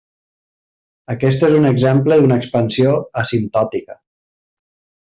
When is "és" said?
1.49-1.53